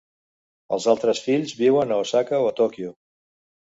Els 0.77 0.87
altres 0.93 1.21
fills 1.27 1.53
viuen 1.61 1.93
a 1.93 2.01
Osaka 2.07 2.41
o 2.47 2.51
a 2.53 2.57
Tòquio. 2.63 2.95